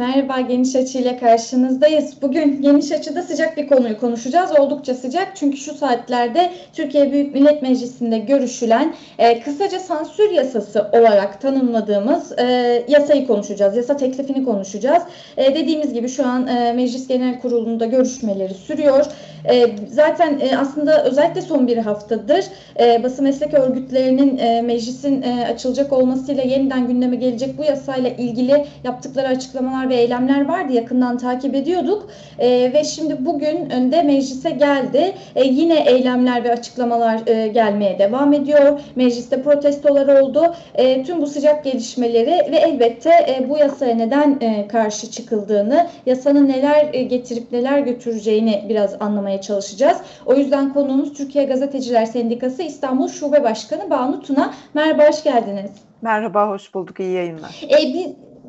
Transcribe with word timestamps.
Merhaba, 0.00 0.40
Geniş 0.40 0.76
Açı 0.76 0.98
ile 0.98 1.16
karşınızdayız. 1.16 2.22
Bugün 2.22 2.62
Geniş 2.62 2.92
Açı'da 2.92 3.22
sıcak 3.22 3.56
bir 3.56 3.68
konuyu 3.68 4.00
konuşacağız. 4.00 4.50
Oldukça 4.58 4.94
sıcak 4.94 5.36
çünkü 5.36 5.56
şu 5.56 5.74
saatlerde 5.74 6.52
Türkiye 6.72 7.12
Büyük 7.12 7.34
Millet 7.34 7.62
Meclisi'nde 7.62 8.18
görüşülen 8.18 8.94
e, 9.18 9.40
kısaca 9.40 9.78
sansür 9.78 10.30
yasası 10.30 10.90
olarak 10.92 11.40
tanımladığımız 11.40 12.38
e, 12.38 12.44
yasayı 12.88 13.26
konuşacağız. 13.26 13.76
Yasa 13.76 13.96
teklifini 13.96 14.44
konuşacağız. 14.44 15.02
E, 15.36 15.54
dediğimiz 15.54 15.92
gibi 15.92 16.08
şu 16.08 16.26
an 16.26 16.46
e, 16.46 16.72
Meclis 16.72 17.08
Genel 17.08 17.40
Kurulu'nda 17.40 17.86
görüşmeleri 17.86 18.54
sürüyor. 18.54 19.06
E, 19.44 19.66
zaten 19.90 20.40
e, 20.40 20.56
aslında 20.56 21.04
özellikle 21.04 21.42
son 21.42 21.66
bir 21.66 21.76
haftadır 21.76 22.44
e, 22.80 23.02
basın 23.02 23.24
meslek 23.24 23.54
örgütlerinin 23.54 24.38
e, 24.38 24.62
meclisin 24.62 25.22
e, 25.22 25.46
açılacak 25.46 25.92
olmasıyla 25.92 26.42
yeniden 26.42 26.86
gündeme 26.86 27.16
gelecek 27.16 27.58
bu 27.58 27.64
yasayla 27.64 28.10
ilgili 28.10 28.66
yaptıkları 28.84 29.28
açıklamalar 29.28 29.88
ve 29.88 29.94
eylemler 29.94 30.48
vardı. 30.48 30.72
Yakından 30.72 31.18
takip 31.18 31.54
ediyorduk. 31.54 32.10
E, 32.38 32.48
ve 32.74 32.84
şimdi 32.84 33.26
bugün 33.26 33.70
önde 33.70 34.02
meclise 34.02 34.50
geldi. 34.50 35.12
E, 35.36 35.44
yine 35.44 35.80
eylemler 35.80 36.44
ve 36.44 36.52
açıklamalar 36.52 37.20
e, 37.26 37.48
gelmeye 37.48 37.98
devam 37.98 38.32
ediyor. 38.32 38.80
Mecliste 38.96 39.42
protestolar 39.42 40.20
oldu. 40.20 40.54
E, 40.74 41.04
tüm 41.04 41.22
bu 41.22 41.26
sıcak 41.26 41.64
gelişmeleri 41.64 42.52
ve 42.52 42.56
elbette 42.56 43.10
e, 43.10 43.48
bu 43.48 43.58
yasaya 43.58 43.94
neden 43.94 44.38
e, 44.40 44.68
karşı 44.68 45.10
çıkıldığını, 45.10 45.86
yasanın 46.06 46.48
neler 46.48 46.88
e, 46.92 47.02
getirip 47.02 47.52
neler 47.52 47.78
götüreceğini 47.78 48.64
biraz 48.68 48.96
anlamaya 49.00 49.27
çalışacağız. 49.40 49.98
O 50.26 50.34
yüzden 50.34 50.72
konuğumuz 50.72 51.12
Türkiye 51.12 51.44
Gazeteciler 51.44 52.06
Sendikası 52.06 52.62
İstanbul 52.62 53.08
Şube 53.08 53.42
Başkanı 53.42 53.90
Banu 53.90 54.22
Tuna. 54.22 54.54
Merhaba, 54.74 55.08
hoş 55.08 55.22
geldiniz. 55.24 55.70
Merhaba, 56.02 56.48
hoş 56.48 56.74
bulduk. 56.74 57.00
İyi 57.00 57.12
yayınlar. 57.12 57.62
E, 57.70 57.94
bir, 57.94 58.06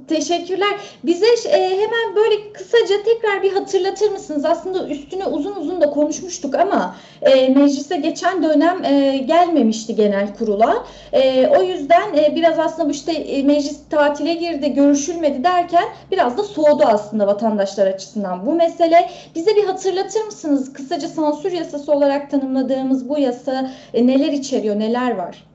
Teşekkürler. 0.09 0.69
Bize 1.03 1.25
e, 1.49 1.69
hemen 1.69 2.15
böyle 2.15 2.53
kısaca 2.53 3.03
tekrar 3.03 3.43
bir 3.43 3.51
hatırlatır 3.51 4.11
mısınız? 4.11 4.45
Aslında 4.45 4.87
üstüne 4.87 5.25
uzun 5.25 5.55
uzun 5.55 5.81
da 5.81 5.89
konuşmuştuk 5.89 6.55
ama 6.55 6.95
e, 7.21 7.49
meclise 7.49 7.97
geçen 7.97 8.43
dönem 8.43 8.83
e, 8.83 9.17
gelmemişti 9.17 9.95
genel 9.95 10.35
kurula. 10.35 10.85
E, 11.13 11.47
o 11.47 11.63
yüzden 11.63 12.13
e, 12.13 12.35
biraz 12.35 12.59
aslında 12.59 12.89
bu 12.89 12.91
işte 12.91 13.11
e, 13.11 13.43
meclis 13.43 13.79
tatile 13.89 14.33
girdi, 14.33 14.73
görüşülmedi 14.73 15.43
derken 15.43 15.85
biraz 16.11 16.37
da 16.37 16.43
soğudu 16.43 16.83
aslında 16.85 17.27
vatandaşlar 17.27 17.87
açısından 17.87 18.45
bu 18.45 18.53
mesele. 18.53 19.09
Bize 19.35 19.55
bir 19.55 19.63
hatırlatır 19.63 20.21
mısınız? 20.21 20.73
Kısaca 20.73 21.07
sansür 21.07 21.51
yasası 21.51 21.91
olarak 21.91 22.31
tanımladığımız 22.31 23.09
bu 23.09 23.19
yasa 23.19 23.71
e, 23.93 24.07
neler 24.07 24.31
içeriyor, 24.31 24.79
neler 24.79 25.15
var? 25.15 25.49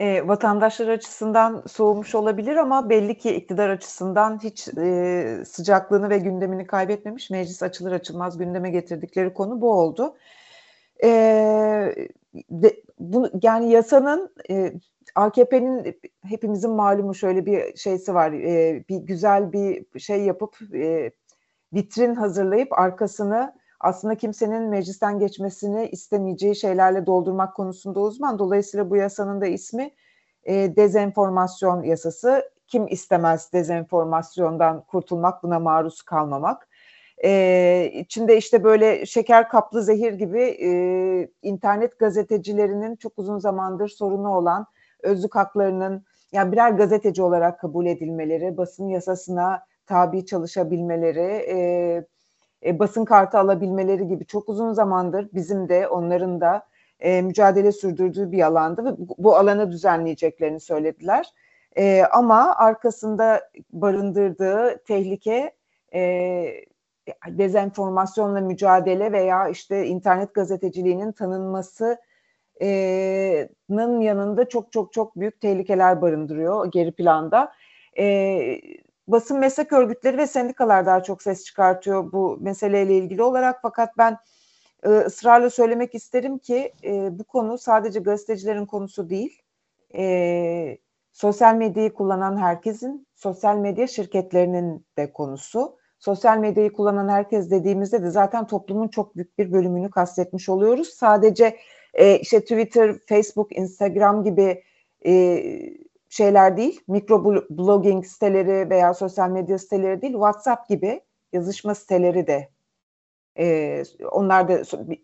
E, 0.00 0.28
vatandaşlar 0.28 0.88
açısından 0.88 1.62
soğumuş 1.66 2.14
olabilir 2.14 2.56
ama 2.56 2.90
belli 2.90 3.18
ki 3.18 3.34
iktidar 3.34 3.68
açısından 3.68 4.38
hiç 4.42 4.68
e, 4.78 5.42
sıcaklığını 5.46 6.10
ve 6.10 6.18
gündemini 6.18 6.66
kaybetmemiş. 6.66 7.30
Meclis 7.30 7.62
açılır 7.62 7.92
açılmaz 7.92 8.38
gündeme 8.38 8.70
getirdikleri 8.70 9.34
konu 9.34 9.60
bu 9.60 9.72
oldu. 9.72 10.16
E, 11.02 11.08
de, 12.50 12.82
bu 12.98 13.28
yani 13.42 13.70
yasanın 13.70 14.34
e, 14.50 14.72
AKP'nin 15.14 16.00
hepimizin 16.22 16.70
malumu 16.70 17.14
şöyle 17.14 17.46
bir 17.46 17.76
şeysi 17.76 18.14
var. 18.14 18.32
E, 18.32 18.84
bir 18.88 18.96
güzel 18.96 19.52
bir 19.52 20.00
şey 20.00 20.20
yapıp 20.24 20.74
e, 20.74 21.10
vitrin 21.72 22.14
hazırlayıp 22.14 22.78
arkasını 22.78 23.54
aslında 23.80 24.14
kimsenin 24.14 24.62
meclisten 24.62 25.18
geçmesini 25.18 25.88
istemeyeceği 25.88 26.56
şeylerle 26.56 27.06
doldurmak 27.06 27.56
konusunda 27.56 28.00
uzman. 28.00 28.38
Dolayısıyla 28.38 28.90
bu 28.90 28.96
yasanın 28.96 29.40
da 29.40 29.46
ismi 29.46 29.90
e, 30.44 30.76
dezenformasyon 30.76 31.82
yasası. 31.82 32.50
Kim 32.66 32.86
istemez 32.86 33.52
dezenformasyondan 33.52 34.80
kurtulmak, 34.80 35.42
buna 35.42 35.58
maruz 35.58 36.02
kalmamak. 36.02 36.68
Ee, 37.24 37.90
içinde 37.94 38.36
işte 38.36 38.64
böyle 38.64 39.06
şeker 39.06 39.48
kaplı 39.48 39.82
zehir 39.82 40.12
gibi 40.12 40.40
e, 40.40 40.70
internet 41.42 41.98
gazetecilerinin 41.98 42.96
çok 42.96 43.18
uzun 43.18 43.38
zamandır 43.38 43.88
sorunu 43.88 44.36
olan 44.36 44.66
özlük 45.02 45.34
haklarının 45.34 46.04
yani 46.32 46.52
birer 46.52 46.70
gazeteci 46.70 47.22
olarak 47.22 47.60
kabul 47.60 47.86
edilmeleri, 47.86 48.56
basın 48.56 48.88
yasasına 48.88 49.62
tabi 49.86 50.26
çalışabilmeleri, 50.26 51.46
e, 51.48 52.04
e, 52.66 52.78
basın 52.78 53.04
kartı 53.04 53.38
alabilmeleri 53.38 54.08
gibi 54.08 54.26
çok 54.26 54.48
uzun 54.48 54.72
zamandır 54.72 55.28
bizim 55.34 55.68
de 55.68 55.88
onların 55.88 56.40
da 56.40 56.66
e, 57.00 57.22
mücadele 57.22 57.72
sürdürdüğü 57.72 58.32
bir 58.32 58.42
alandı 58.42 58.84
ve 58.84 58.90
bu, 58.98 59.14
bu 59.18 59.36
alanı 59.36 59.72
düzenleyeceklerini 59.72 60.60
söylediler. 60.60 61.26
E, 61.76 62.02
ama 62.12 62.56
arkasında 62.56 63.50
barındırdığı 63.72 64.82
tehlike 64.84 65.54
e, 65.94 66.44
dezenformasyonla 67.28 68.40
mücadele 68.40 69.12
veya 69.12 69.48
işte 69.48 69.86
internet 69.86 70.34
gazeteciliğinin 70.34 71.12
tanınması 71.12 71.98
nın 73.68 74.00
yanında 74.00 74.48
çok 74.48 74.72
çok 74.72 74.92
çok 74.92 75.16
büyük 75.16 75.40
tehlikeler 75.40 76.02
barındırıyor 76.02 76.70
geri 76.70 76.92
planda. 76.92 77.52
E, 77.98 78.60
basın 79.08 79.38
meslek 79.38 79.72
örgütleri 79.72 80.18
ve 80.18 80.26
sendikalar 80.26 80.86
daha 80.86 81.02
çok 81.02 81.22
ses 81.22 81.44
çıkartıyor 81.44 82.12
bu 82.12 82.38
meseleyle 82.40 82.98
ilgili 82.98 83.22
olarak 83.22 83.58
fakat 83.62 83.98
ben 83.98 84.16
e, 84.82 84.88
ısrarla 84.88 85.50
söylemek 85.50 85.94
isterim 85.94 86.38
ki 86.38 86.72
e, 86.84 87.18
bu 87.18 87.24
konu 87.24 87.58
sadece 87.58 88.00
gazetecilerin 88.00 88.66
konusu 88.66 89.10
değil. 89.10 89.42
E, 89.94 90.78
sosyal 91.12 91.54
medyayı 91.54 91.92
kullanan 91.92 92.36
herkesin, 92.36 93.06
sosyal 93.14 93.56
medya 93.56 93.86
şirketlerinin 93.86 94.86
de 94.98 95.12
konusu. 95.12 95.80
Sosyal 95.98 96.38
medyayı 96.38 96.72
kullanan 96.72 97.08
herkes 97.08 97.50
dediğimizde 97.50 98.02
de 98.02 98.10
zaten 98.10 98.46
toplumun 98.46 98.88
çok 98.88 99.16
büyük 99.16 99.38
bir 99.38 99.52
bölümünü 99.52 99.90
kastetmiş 99.90 100.48
oluyoruz. 100.48 100.88
Sadece 100.88 101.56
e, 101.94 102.18
işte 102.18 102.40
Twitter, 102.40 102.96
Facebook, 103.08 103.56
Instagram 103.56 104.24
gibi 104.24 104.62
e, 105.06 105.42
şeyler 106.10 106.56
değil, 106.56 106.80
mikro 106.88 107.24
blogging 107.50 108.06
siteleri 108.06 108.70
veya 108.70 108.94
sosyal 108.94 109.30
medya 109.30 109.58
siteleri 109.58 110.02
değil, 110.02 110.12
WhatsApp 110.12 110.68
gibi 110.68 111.00
yazışma 111.32 111.74
siteleri 111.74 112.26
de 112.26 112.48
e, 113.38 113.82
onlar 114.12 114.48
da 114.48 114.62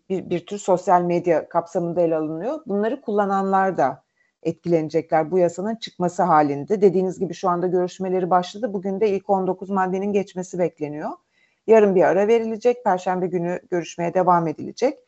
bir, 0.09 0.29
bir 0.29 0.45
tür 0.45 0.57
sosyal 0.57 1.01
medya 1.01 1.49
kapsamında 1.49 2.01
ele 2.01 2.15
alınıyor. 2.15 2.59
Bunları 2.65 3.01
kullananlar 3.01 3.77
da 3.77 4.03
etkilenecekler 4.43 5.31
bu 5.31 5.39
yasanın 5.39 5.75
çıkması 5.75 6.23
halinde. 6.23 6.81
Dediğiniz 6.81 7.19
gibi 7.19 7.33
şu 7.33 7.49
anda 7.49 7.67
görüşmeleri 7.67 8.29
başladı. 8.29 8.73
Bugün 8.73 8.99
de 8.99 9.09
ilk 9.09 9.29
19 9.29 9.69
maddenin 9.69 10.13
geçmesi 10.13 10.59
bekleniyor. 10.59 11.09
Yarın 11.67 11.95
bir 11.95 12.03
ara 12.03 12.27
verilecek. 12.27 12.83
Perşembe 12.83 13.27
günü 13.27 13.59
görüşmeye 13.69 14.13
devam 14.13 14.47
edilecek. 14.47 14.99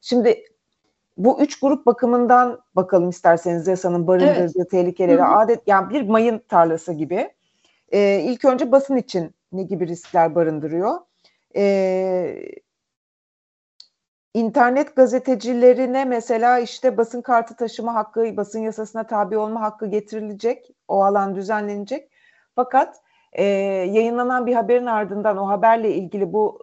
Şimdi 0.00 0.44
bu 1.24 1.40
üç 1.40 1.60
grup 1.60 1.86
bakımından 1.86 2.60
bakalım 2.76 3.10
isterseniz 3.10 3.66
yasanın 3.66 4.06
barındırdığı 4.06 4.58
evet. 4.58 4.70
tehlikeleri. 4.70 5.20
Hı 5.20 5.24
hı. 5.24 5.36
Adet 5.36 5.60
yani 5.66 5.90
bir 5.90 6.08
mayın 6.08 6.38
tarlası 6.48 6.92
gibi. 6.92 7.30
Ee, 7.92 8.20
ilk 8.20 8.44
önce 8.44 8.72
basın 8.72 8.96
için 8.96 9.34
ne 9.52 9.62
gibi 9.62 9.88
riskler 9.88 10.34
barındırıyor? 10.34 10.98
Ee, 11.56 12.38
internet 14.34 14.96
gazetecilerine 14.96 16.04
mesela 16.04 16.58
işte 16.58 16.96
basın 16.96 17.22
kartı 17.22 17.56
taşıma 17.56 17.94
hakkı, 17.94 18.36
basın 18.36 18.60
yasasına 18.60 19.06
tabi 19.06 19.36
olma 19.36 19.60
hakkı 19.60 19.86
getirilecek, 19.86 20.70
o 20.88 21.04
alan 21.04 21.36
düzenlenecek. 21.36 22.10
Fakat 22.54 22.96
e, 23.32 23.44
yayınlanan 23.44 24.46
bir 24.46 24.54
haberin 24.54 24.86
ardından 24.86 25.36
o 25.36 25.48
haberle 25.48 25.94
ilgili 25.94 26.32
bu 26.32 26.58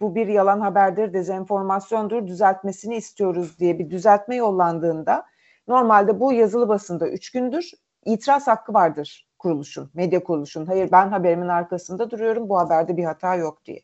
bu 0.00 0.14
bir 0.14 0.26
yalan 0.26 0.60
haberdir, 0.60 1.12
dezenformasyondur, 1.12 2.26
düzeltmesini 2.26 2.96
istiyoruz 2.96 3.58
diye 3.58 3.78
bir 3.78 3.90
düzeltme 3.90 4.36
yollandığında 4.36 5.26
normalde 5.68 6.20
bu 6.20 6.32
yazılı 6.32 6.68
basında 6.68 7.08
üç 7.08 7.30
gündür 7.30 7.70
itiraz 8.04 8.46
hakkı 8.46 8.74
vardır 8.74 9.28
kuruluşun, 9.38 9.90
medya 9.94 10.24
kuruluşun. 10.24 10.66
Hayır 10.66 10.92
ben 10.92 11.08
haberimin 11.08 11.48
arkasında 11.48 12.10
duruyorum 12.10 12.48
bu 12.48 12.58
haberde 12.58 12.96
bir 12.96 13.04
hata 13.04 13.36
yok 13.36 13.64
diye. 13.64 13.80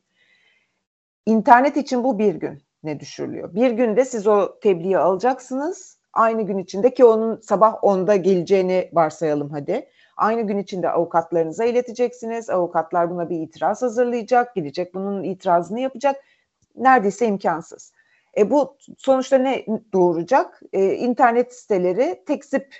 İnternet 1.26 1.76
için 1.76 2.04
bu 2.04 2.19
bir 2.19 2.34
gün 2.34 2.62
ne 2.82 3.00
düşürülüyor. 3.00 3.54
Bir 3.54 3.70
günde 3.70 4.04
siz 4.04 4.26
o 4.26 4.60
tebliği 4.60 4.99
alacaksınız. 4.99 6.00
Aynı 6.12 6.43
gün 6.43 6.58
içinde 6.58 6.94
ki 6.94 7.04
onun 7.04 7.40
sabah 7.40 7.75
10'da 7.75 8.16
geleceğini 8.16 8.90
varsayalım 8.93 9.50
hadi. 9.50 9.88
Aynı 10.20 10.43
gün 10.43 10.58
içinde 10.58 10.90
avukatlarınıza 10.90 11.64
ileteceksiniz. 11.64 12.50
Avukatlar 12.50 13.11
buna 13.11 13.31
bir 13.31 13.40
itiraz 13.40 13.82
hazırlayacak, 13.82 14.55
gidecek 14.55 14.94
bunun 14.94 15.22
itirazını 15.22 15.81
yapacak. 15.81 16.17
Neredeyse 16.76 17.26
imkansız. 17.26 17.93
E 18.37 18.50
bu 18.50 18.76
sonuçta 18.99 19.38
ne 19.38 19.67
doğuracak? 19.93 20.62
E, 20.72 20.94
internet 20.94 21.55
siteleri 21.55 22.25
tekzip 22.26 22.76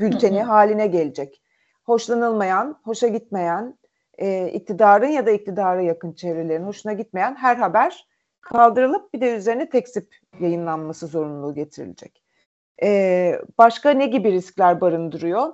bülteni 0.00 0.40
hı 0.40 0.44
hı. 0.44 0.46
haline 0.46 0.86
gelecek. 0.86 1.42
Hoşlanılmayan, 1.84 2.80
hoşa 2.84 3.08
gitmeyen, 3.08 3.78
e, 4.18 4.48
iktidarın 4.48 5.06
ya 5.06 5.26
da 5.26 5.30
iktidara 5.30 5.82
yakın 5.82 6.12
çevrelerin 6.12 6.64
hoşuna 6.64 6.92
gitmeyen 6.92 7.34
her 7.34 7.56
haber 7.56 8.06
kaldırılıp 8.40 9.14
bir 9.14 9.20
de 9.20 9.36
üzerine 9.36 9.70
tekzip 9.70 10.16
yayınlanması 10.40 11.06
zorunluluğu 11.06 11.54
getirilecek. 11.54 12.22
Ee, 12.82 13.40
başka 13.58 13.90
ne 13.90 14.06
gibi 14.06 14.32
riskler 14.32 14.80
barındırıyor? 14.80 15.52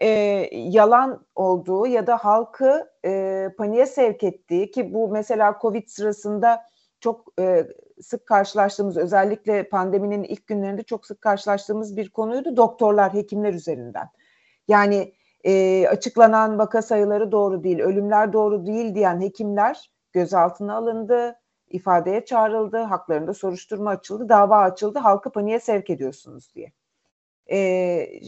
E, 0.00 0.08
yalan 0.52 1.26
olduğu 1.34 1.86
ya 1.86 2.06
da 2.06 2.16
halkı 2.16 2.90
e, 3.04 3.48
paniğe 3.58 3.86
sevk 3.86 4.24
ettiği 4.24 4.70
ki 4.70 4.94
bu 4.94 5.08
mesela 5.08 5.58
Covid 5.62 5.88
sırasında 5.88 6.62
çok 7.00 7.40
e, 7.40 7.66
sık 8.02 8.26
karşılaştığımız 8.26 8.96
özellikle 8.96 9.68
pandeminin 9.68 10.22
ilk 10.22 10.46
günlerinde 10.46 10.82
çok 10.82 11.06
sık 11.06 11.20
karşılaştığımız 11.20 11.96
bir 11.96 12.10
konuydu 12.10 12.56
doktorlar, 12.56 13.14
hekimler 13.14 13.54
üzerinden. 13.54 14.08
Yani 14.68 15.14
e, 15.44 15.86
açıklanan 15.88 16.58
vaka 16.58 16.82
sayıları 16.82 17.32
doğru 17.32 17.64
değil, 17.64 17.78
ölümler 17.78 18.32
doğru 18.32 18.66
değil 18.66 18.94
diyen 18.94 19.20
hekimler 19.20 19.90
gözaltına 20.12 20.74
alındı, 20.74 21.40
ifadeye 21.70 22.24
çağrıldı, 22.24 22.78
haklarında 22.78 23.34
soruşturma 23.34 23.90
açıldı, 23.90 24.28
dava 24.28 24.58
açıldı, 24.58 24.98
halkı 24.98 25.30
paniğe 25.30 25.60
sevk 25.60 25.90
ediyorsunuz 25.90 26.54
diye. 26.54 26.72
E, 27.50 28.20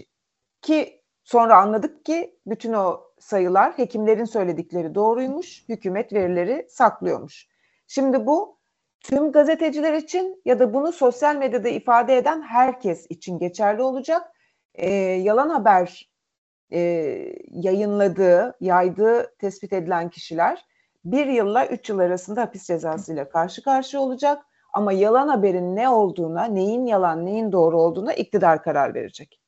ki 0.63 1.02
sonra 1.25 1.57
anladık 1.57 2.05
ki 2.05 2.39
bütün 2.47 2.73
o 2.73 3.01
sayılar 3.19 3.79
hekimlerin 3.79 4.25
söyledikleri 4.25 4.95
doğruymuş, 4.95 5.69
hükümet 5.69 6.13
verileri 6.13 6.67
saklıyormuş. 6.71 7.49
Şimdi 7.87 8.27
bu 8.27 8.59
tüm 9.01 9.33
gazeteciler 9.33 9.93
için 9.93 10.43
ya 10.45 10.59
da 10.59 10.75
bunu 10.75 10.93
sosyal 10.93 11.37
medyada 11.37 11.69
ifade 11.69 12.17
eden 12.17 12.43
herkes 12.43 13.07
için 13.11 13.39
geçerli 13.39 13.83
olacak. 13.83 14.33
E, 14.75 14.91
yalan 14.95 15.49
haber 15.49 16.11
e, 16.73 16.81
yayınladığı, 17.51 18.57
yaydığı 18.61 19.37
tespit 19.39 19.73
edilen 19.73 20.11
kişiler 20.11 20.65
bir 21.05 21.27
yılla 21.27 21.67
üç 21.67 21.89
yıl 21.89 21.99
arasında 21.99 22.43
hapis 22.43 22.67
cezasıyla 22.67 23.29
karşı 23.29 23.63
karşıya 23.63 24.03
olacak. 24.03 24.47
Ama 24.73 24.93
yalan 24.93 25.29
haberin 25.29 25.77
ne 25.77 25.89
olduğuna, 25.89 26.45
neyin 26.45 26.87
yalan, 26.87 27.27
neyin 27.27 27.53
doğru 27.53 27.81
olduğuna 27.81 28.15
iktidar 28.15 28.63
karar 28.63 28.95
verecek. 28.95 29.42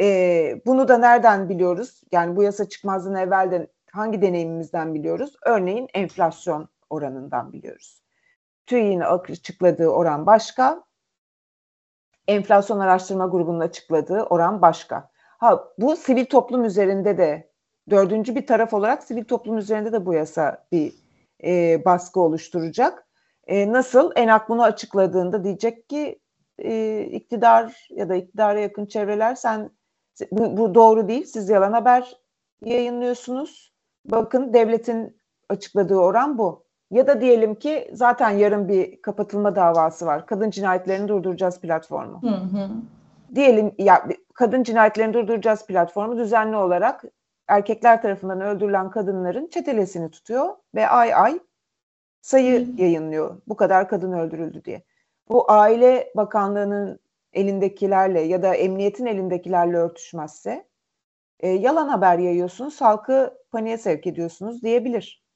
E, 0.00 0.60
bunu 0.66 0.88
da 0.88 0.98
nereden 0.98 1.48
biliyoruz? 1.48 2.02
Yani 2.12 2.36
bu 2.36 2.42
yasa 2.42 2.68
çıkmazdan 2.68 3.14
evvelden 3.14 3.68
hangi 3.90 4.22
deneyimimizden 4.22 4.94
biliyoruz? 4.94 5.36
Örneğin 5.44 5.88
enflasyon 5.94 6.68
oranından 6.90 7.52
biliyoruz. 7.52 8.02
TÜİ'nin 8.66 9.00
açıkladığı 9.00 9.88
oran 9.88 10.26
başka, 10.26 10.84
enflasyon 12.28 12.80
araştırma 12.80 13.26
grubunun 13.26 13.60
açıkladığı 13.60 14.22
oran 14.22 14.62
başka. 14.62 15.10
Ha 15.38 15.64
bu 15.78 15.96
sivil 15.96 16.24
toplum 16.24 16.64
üzerinde 16.64 17.18
de 17.18 17.50
dördüncü 17.90 18.34
bir 18.34 18.46
taraf 18.46 18.74
olarak 18.74 19.02
sivil 19.02 19.24
toplum 19.24 19.58
üzerinde 19.58 19.92
de 19.92 20.06
bu 20.06 20.14
yasa 20.14 20.66
bir 20.72 20.94
e, 21.44 21.84
baskı 21.84 22.20
oluşturacak. 22.20 23.06
E, 23.46 23.72
nasıl? 23.72 24.12
Enak 24.16 24.48
bunu 24.48 24.62
açıkladığında 24.62 25.44
diyecek 25.44 25.88
ki 25.88 26.20
e, 26.58 27.00
iktidar 27.00 27.88
ya 27.90 28.08
da 28.08 28.14
iktidara 28.14 28.60
yakın 28.60 28.86
çevreler 28.86 29.34
sen 29.34 29.70
bu, 30.30 30.56
bu 30.56 30.74
doğru 30.74 31.08
değil 31.08 31.24
siz 31.24 31.48
yalan 31.48 31.72
haber 31.72 32.16
yayınlıyorsunuz. 32.64 33.72
Bakın 34.04 34.52
devletin 34.52 35.20
açıkladığı 35.48 35.96
oran 35.96 36.38
bu. 36.38 36.66
Ya 36.90 37.06
da 37.06 37.20
diyelim 37.20 37.54
ki 37.54 37.90
zaten 37.92 38.30
yarın 38.30 38.68
bir 38.68 39.02
kapatılma 39.02 39.56
davası 39.56 40.06
var. 40.06 40.26
Kadın 40.26 40.50
cinayetlerini 40.50 41.08
durduracağız 41.08 41.60
platformu. 41.60 42.22
Hı 42.22 42.28
hı. 42.28 42.68
Diyelim 43.34 43.74
ya 43.78 44.08
kadın 44.34 44.62
cinayetlerini 44.62 45.14
durduracağız 45.14 45.66
platformu 45.66 46.16
düzenli 46.16 46.56
olarak 46.56 47.04
erkekler 47.48 48.02
tarafından 48.02 48.40
öldürülen 48.40 48.90
kadınların 48.90 49.46
çetelesini 49.46 50.10
tutuyor 50.10 50.54
ve 50.74 50.88
ay 50.88 51.14
ay 51.14 51.40
sayı 52.20 52.66
hı. 52.66 52.82
yayınlıyor. 52.82 53.40
Bu 53.48 53.56
kadar 53.56 53.88
kadın 53.88 54.12
öldürüldü 54.12 54.64
diye. 54.64 54.82
Bu 55.28 55.50
Aile 55.50 56.12
Bakanlığı'nın 56.16 56.98
elindekilerle 57.36 58.20
ya 58.20 58.42
da 58.42 58.54
emniyetin 58.54 59.06
elindekilerle 59.06 59.76
örtüşmezse 59.76 60.66
e, 61.40 61.48
yalan 61.48 61.88
haber 61.88 62.18
yayıyorsunuz, 62.18 62.80
halkı 62.80 63.38
paniğe 63.52 63.78
sevk 63.78 64.06
ediyorsunuz 64.06 64.62
diyebilir 64.62 65.26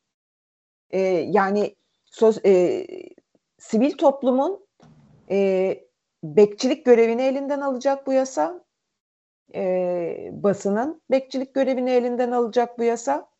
e, 0.90 1.00
yani 1.30 1.76
sos, 2.04 2.38
e, 2.44 2.86
sivil 3.58 3.92
toplumun 3.92 4.66
e, 5.30 5.78
bekçilik 6.24 6.86
görevini 6.86 7.22
elinden 7.22 7.60
alacak 7.60 8.06
bu 8.06 8.12
yasa. 8.12 8.64
E, 9.54 10.30
basının 10.32 11.02
bekçilik 11.10 11.54
görevini 11.54 11.90
elinden 11.90 12.30
alacak 12.30 12.78
bu 12.78 12.84
yasa. 12.84 13.30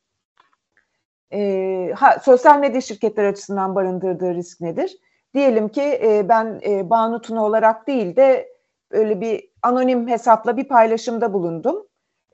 E, 1.32 1.92
ha, 1.96 2.18
sosyal 2.22 2.58
medya 2.58 2.80
şirketler 2.80 3.24
açısından 3.24 3.74
barındırdığı 3.74 4.34
risk 4.34 4.60
nedir? 4.60 4.98
Diyelim 5.34 5.68
ki 5.68 5.82
e, 5.82 6.28
ben 6.28 6.60
e, 6.64 6.90
Banu 6.90 7.20
Tuna 7.20 7.44
olarak 7.44 7.86
değil 7.86 8.16
de 8.16 8.50
öyle 8.90 9.20
bir 9.20 9.50
anonim 9.62 10.08
hesapla 10.08 10.56
bir 10.56 10.69
paylaşımda 10.69 11.32
bulundum. 11.32 11.87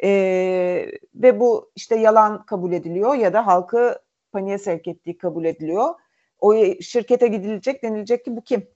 E, 0.02 0.10
ve 1.14 1.40
bu 1.40 1.70
işte 1.76 1.96
yalan 1.96 2.46
kabul 2.46 2.72
ediliyor 2.72 3.14
ya 3.14 3.32
da 3.32 3.46
halkı 3.46 3.98
paniğe 4.32 4.58
sevk 4.58 4.88
ettiği 4.88 5.18
kabul 5.18 5.44
ediliyor. 5.44 5.94
O 6.40 6.54
şirkete 6.80 7.26
gidilecek 7.26 7.82
denilecek 7.82 8.24
ki 8.24 8.36
bu 8.36 8.40
kim? 8.40 8.68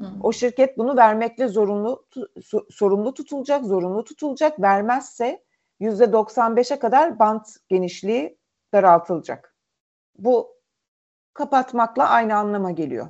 Hı. 0.00 0.06
O 0.22 0.32
şirket 0.32 0.78
bunu 0.78 0.96
vermekle 0.96 1.48
zorunlu 1.48 2.06
sorumlu 2.70 3.14
tutulacak, 3.14 3.64
zorunlu 3.64 4.04
tutulacak. 4.04 4.60
Vermezse 4.60 5.44
yüzde 5.80 6.04
95'e 6.04 6.78
kadar 6.78 7.18
bant 7.18 7.56
genişliği 7.68 8.38
daraltılacak. 8.72 9.56
Bu 10.18 10.56
kapatmakla 11.34 12.08
aynı 12.08 12.36
anlama 12.36 12.70
geliyor. 12.70 13.08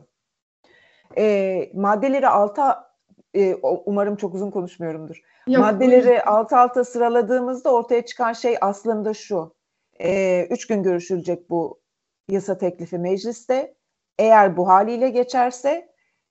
E, 1.19 1.71
maddeleri 1.75 2.29
alta 2.29 2.96
e, 3.37 3.55
umarım 3.87 4.17
çok 4.17 4.35
uzun 4.35 4.51
konuşmuyorumdur. 4.51 5.23
Yok, 5.49 5.63
maddeleri 5.63 6.07
buyurun. 6.07 6.23
alt 6.27 6.53
alta 6.53 6.85
sıraladığımızda 6.85 7.73
ortaya 7.73 8.07
çıkan 8.07 8.33
şey 8.33 8.57
aslında 8.61 9.15
şu. 9.15 9.55
E, 10.01 10.43
üç 10.51 10.67
gün 10.67 10.83
görüşülecek 10.83 11.51
bu 11.51 11.81
yasa 12.29 12.59
teklifi 12.59 12.99
mecliste. 12.99 13.75
Eğer 14.19 14.57
bu 14.57 14.69
haliyle 14.69 15.11
geçerse 15.11 15.89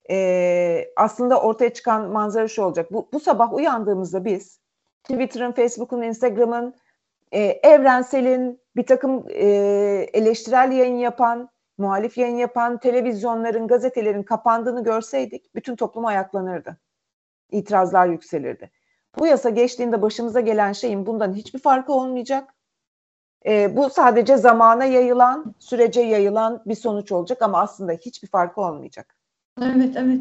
e, 0.09 0.87
aslında 0.95 1.41
ortaya 1.41 1.73
çıkan 1.73 2.09
manzara 2.09 2.47
şu 2.47 2.63
olacak. 2.63 2.93
Bu, 2.93 3.09
bu 3.13 3.19
sabah 3.19 3.53
uyandığımızda 3.53 4.25
biz 4.25 4.59
Twitter'ın, 5.03 5.51
Facebook'un, 5.51 6.01
Instagram'ın, 6.01 6.75
e, 7.31 7.41
Evrensel'in 7.43 8.61
bir 8.75 8.85
takım 8.85 9.25
e, 9.29 9.45
eleştirel 10.13 10.71
yayın 10.71 10.97
yapan, 10.97 11.49
muhalif 11.77 12.17
yayın 12.17 12.37
yapan 12.37 12.79
televizyonların, 12.79 13.67
gazetelerin 13.67 14.23
kapandığını 14.23 14.83
görseydik 14.83 15.55
bütün 15.55 15.75
toplum 15.75 16.05
ayaklanırdı. 16.05 16.77
İtirazlar 17.51 18.07
yükselirdi. 18.07 18.71
Bu 19.19 19.27
yasa 19.27 19.49
geçtiğinde 19.49 20.01
başımıza 20.01 20.39
gelen 20.39 20.73
şeyin 20.73 21.05
bundan 21.05 21.33
hiçbir 21.33 21.59
farkı 21.59 21.93
olmayacak. 21.93 22.53
E, 23.45 23.77
bu 23.77 23.89
sadece 23.89 24.37
zamana 24.37 24.85
yayılan, 24.85 25.55
sürece 25.59 26.01
yayılan 26.01 26.61
bir 26.65 26.75
sonuç 26.75 27.11
olacak 27.11 27.41
ama 27.41 27.61
aslında 27.61 27.91
hiçbir 27.91 28.27
farkı 28.27 28.61
olmayacak. 28.61 29.15
Evet, 29.61 29.95
evet. 29.95 30.19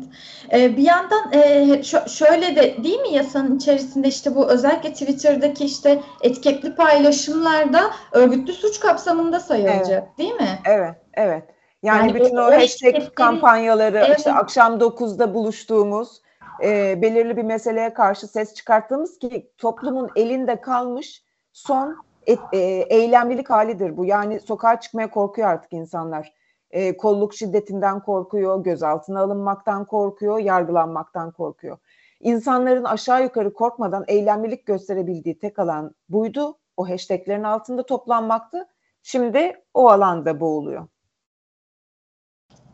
Ee, 0.52 0.76
bir 0.76 0.82
yandan 0.82 1.32
e, 1.32 1.82
şöyle 2.08 2.56
de 2.56 2.84
değil 2.84 3.00
mi 3.00 3.12
yasanın 3.12 3.56
içerisinde 3.56 4.08
işte 4.08 4.34
bu 4.34 4.50
özellikle 4.50 4.92
Twitter'daki 4.92 5.64
işte 5.64 6.02
etiketli 6.22 6.74
paylaşımlarda 6.74 7.90
örgütlü 8.12 8.52
suç 8.52 8.80
kapsamında 8.80 9.40
sayılacak 9.40 10.04
evet. 10.08 10.18
değil 10.18 10.34
mi? 10.34 10.58
Evet, 10.64 10.94
evet. 11.14 11.44
Yani, 11.82 11.98
yani 11.98 12.14
bütün 12.14 12.36
o, 12.36 12.40
o 12.40 12.44
hashtag 12.44 12.88
etiketleri... 12.88 13.14
kampanyaları 13.14 13.98
evet. 14.06 14.18
işte 14.18 14.32
akşam 14.32 14.78
9'da 14.78 15.34
buluştuğumuz 15.34 16.22
e, 16.62 17.02
belirli 17.02 17.36
bir 17.36 17.42
meseleye 17.42 17.94
karşı 17.94 18.26
ses 18.26 18.54
çıkarttığımız 18.54 19.18
ki 19.18 19.50
toplumun 19.58 20.10
elinde 20.16 20.60
kalmış 20.60 21.24
son 21.52 21.96
et, 22.26 22.38
e, 22.52 22.58
eylemlilik 22.90 23.50
halidir 23.50 23.96
bu. 23.96 24.04
Yani 24.04 24.40
sokağa 24.40 24.80
çıkmaya 24.80 25.10
korkuyor 25.10 25.48
artık 25.48 25.72
insanlar. 25.72 26.32
E, 26.70 26.96
kolluk 26.96 27.34
şiddetinden 27.34 28.00
korkuyor, 28.00 28.64
gözaltına 28.64 29.20
alınmaktan 29.20 29.84
korkuyor, 29.84 30.38
yargılanmaktan 30.38 31.30
korkuyor. 31.30 31.78
İnsanların 32.20 32.84
aşağı 32.84 33.22
yukarı 33.22 33.52
korkmadan 33.52 34.04
eylemlilik 34.08 34.66
gösterebildiği 34.66 35.38
tek 35.38 35.58
alan 35.58 35.94
buydu. 36.08 36.58
O 36.76 36.88
hashtaglerin 36.88 37.42
altında 37.42 37.86
toplanmaktı. 37.86 38.68
Şimdi 39.02 39.62
o 39.74 39.88
alanda 39.88 40.40
boğuluyor. 40.40 40.88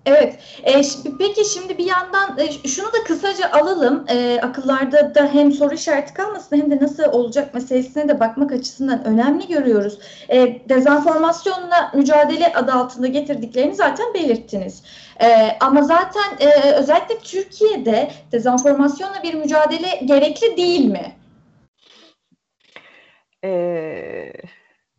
Evet. 0.06 0.38
E, 0.62 0.82
peki 1.18 1.44
şimdi 1.44 1.78
bir 1.78 1.84
yandan 1.86 2.38
e, 2.38 2.68
şunu 2.68 2.86
da 2.86 3.04
kısaca 3.06 3.50
alalım. 3.50 4.04
E, 4.08 4.40
akıllarda 4.42 5.14
da 5.14 5.26
hem 5.32 5.52
soru 5.52 5.74
işareti 5.74 6.14
kalmasın 6.14 6.56
hem 6.56 6.70
de 6.70 6.84
nasıl 6.84 7.04
olacak 7.04 7.54
meselesine 7.54 8.08
de 8.08 8.20
bakmak 8.20 8.52
açısından 8.52 9.04
önemli 9.04 9.48
görüyoruz. 9.48 9.98
E, 10.28 10.68
dezenformasyonla 10.68 11.92
mücadele 11.94 12.52
adı 12.54 12.72
altında 12.72 13.06
getirdiklerini 13.06 13.74
zaten 13.74 14.14
belirttiniz. 14.14 14.82
E, 15.22 15.56
ama 15.60 15.82
zaten 15.82 16.36
e, 16.40 16.72
özellikle 16.72 17.18
Türkiye'de 17.18 18.10
dezenformasyonla 18.32 19.22
bir 19.22 19.34
mücadele 19.34 20.00
gerekli 20.04 20.56
değil 20.56 20.84
mi? 20.84 21.16
Eee 23.44 24.32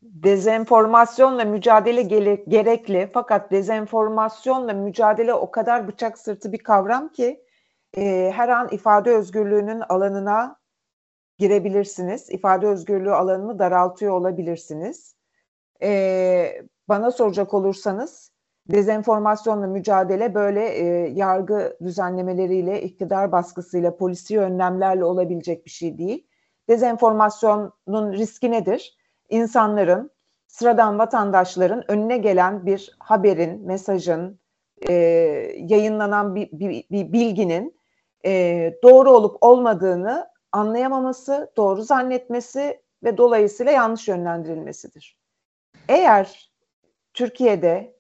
dezenformasyonla 0.01 1.45
mücadele 1.45 2.01
gerekli 2.47 3.09
fakat 3.13 3.51
dezenformasyonla 3.51 4.73
mücadele 4.73 5.33
o 5.33 5.51
kadar 5.51 5.87
bıçak 5.87 6.17
sırtı 6.17 6.51
bir 6.51 6.57
kavram 6.57 7.09
ki 7.09 7.43
e, 7.97 8.31
her 8.35 8.49
an 8.49 8.69
ifade 8.71 9.11
özgürlüğünün 9.11 9.79
alanına 9.89 10.55
girebilirsiniz. 11.37 12.29
İfade 12.29 12.67
özgürlüğü 12.67 13.11
alanını 13.11 13.59
daraltıyor 13.59 14.13
olabilirsiniz. 14.13 15.15
E, 15.83 16.61
bana 16.89 17.11
soracak 17.11 17.53
olursanız 17.53 18.31
dezenformasyonla 18.71 19.67
mücadele 19.67 20.35
böyle 20.35 20.69
e, 20.69 20.83
yargı 21.09 21.77
düzenlemeleriyle, 21.83 22.81
iktidar 22.81 23.31
baskısıyla, 23.31 23.97
polisi 23.97 24.39
önlemlerle 24.39 25.03
olabilecek 25.03 25.65
bir 25.65 25.71
şey 25.71 25.97
değil. 25.97 26.27
Dezenformasyonun 26.69 28.13
riski 28.13 28.51
nedir? 28.51 29.00
İnsanların, 29.31 30.11
sıradan 30.47 30.99
vatandaşların 30.99 31.91
önüne 31.91 32.17
gelen 32.17 32.65
bir 32.65 32.95
haberin, 32.99 33.65
mesajın, 33.65 34.39
e, 34.89 34.93
yayınlanan 35.57 36.35
bir, 36.35 36.49
bir, 36.51 36.83
bir 36.91 37.13
bilginin 37.13 37.79
e, 38.25 38.73
doğru 38.83 39.11
olup 39.11 39.37
olmadığını 39.41 40.27
anlayamaması, 40.51 41.51
doğru 41.57 41.81
zannetmesi 41.81 42.81
ve 43.03 43.17
dolayısıyla 43.17 43.71
yanlış 43.71 44.07
yönlendirilmesidir. 44.07 45.17
Eğer 45.89 46.51
Türkiye'de 47.13 47.95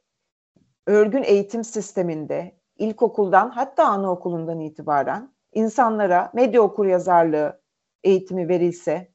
örgün 0.87 1.23
eğitim 1.23 1.63
sisteminde 1.63 2.55
ilkokuldan 2.77 3.49
hatta 3.49 3.85
anaokulundan 3.85 4.59
itibaren 4.59 5.33
insanlara 5.53 6.31
medya 6.33 6.61
okuryazarlığı 6.61 7.61
eğitimi 8.03 8.49
verilse, 8.49 9.10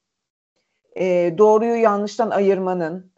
e, 0.96 1.34
doğruyu 1.38 1.76
yanlıştan 1.76 2.30
ayırmanın, 2.30 3.12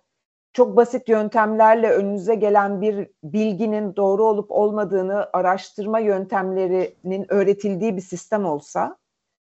çok 0.52 0.76
basit 0.76 1.08
yöntemlerle 1.08 1.90
önünüze 1.90 2.34
gelen 2.34 2.80
bir 2.80 3.08
bilginin 3.24 3.96
doğru 3.96 4.24
olup 4.24 4.50
olmadığını 4.50 5.28
araştırma 5.32 5.98
yöntemlerinin 5.98 7.32
öğretildiği 7.32 7.96
bir 7.96 8.02
sistem 8.02 8.44
olsa, 8.44 8.96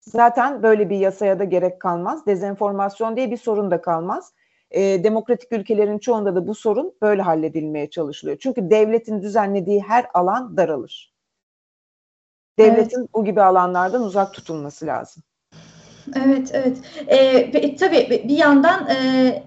zaten 0.01 0.63
böyle 0.63 0.91
bir 0.91 0.97
yasaya 0.97 1.39
da 1.39 1.45
gerek 1.45 1.81
kalmaz. 1.81 2.27
Dezenformasyon 2.27 3.17
diye 3.17 3.31
bir 3.31 3.37
sorun 3.37 3.71
da 3.71 3.81
kalmaz 3.81 4.33
e, 4.73 5.05
demokratik 5.05 5.53
ülkelerin 5.53 5.99
çoğunda 5.99 6.35
da 6.35 6.47
bu 6.47 6.55
sorun 6.55 6.95
böyle 7.03 7.23
halledilmeye 7.23 7.91
çalışılıyor. 7.91 8.39
Çünkü 8.39 8.71
devletin 8.71 9.23
düzenlediği 9.23 9.83
her 9.83 10.07
alan 10.15 10.57
daralır. 10.57 11.13
Devletin 12.59 13.01
evet. 13.01 13.15
bu 13.15 13.25
gibi 13.25 13.43
alanlardan 13.43 14.03
uzak 14.03 14.35
tutulması 14.35 14.87
lazım. 14.87 15.23
Evet, 16.17 16.51
evet. 16.53 16.79
Ee, 17.07 17.77
tabii 17.77 18.25
bir 18.29 18.37
yandan 18.37 18.89
e, 18.89 18.97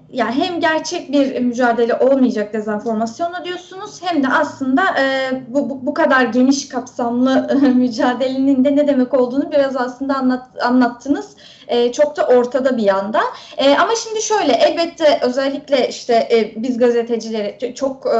yani 0.10 0.32
hem 0.32 0.60
gerçek 0.60 1.12
bir 1.12 1.42
mücadele 1.42 1.94
olmayacak 1.94 2.54
dezenformasyonla 2.54 3.46
diyorsunuz 3.46 4.02
hem 4.04 4.24
de 4.24 4.28
aslında 4.28 4.82
e, 5.00 5.32
bu, 5.48 5.70
bu, 5.70 5.86
bu 5.86 5.94
kadar 5.94 6.26
geniş 6.26 6.70
kapsamlı 6.70 7.60
mücadelenin 7.76 8.66
de 8.66 8.76
ne 8.76 8.88
demek 8.88 9.14
olduğunu 9.14 9.52
biraz 9.52 9.78
aslında 9.78 10.16
anlat, 10.16 10.48
anlattınız 10.64 11.36
e, 11.68 11.92
çok 11.92 12.18
da 12.18 12.28
ortada 12.28 12.78
bir 12.78 12.84
yanda. 12.84 13.22
E, 13.58 13.76
ama 13.76 13.96
şimdi 13.96 14.22
şöyle 14.22 14.54
elbette 14.54 15.20
özellikle 15.22 15.88
işte 15.88 16.14
e, 16.14 16.64
biz 16.64 16.78
gazetecileri 16.78 17.76
çok 17.76 18.06
e, 18.06 18.20